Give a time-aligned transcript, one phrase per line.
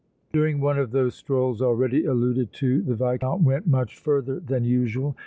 [0.33, 5.15] During one of those strolls already alluded to the Viscount went much further than usual.